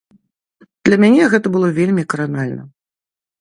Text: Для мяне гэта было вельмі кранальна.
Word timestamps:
Для 0.89 0.97
мяне 1.03 1.27
гэта 1.33 1.47
было 1.57 1.67
вельмі 1.77 2.07
кранальна. 2.15 2.63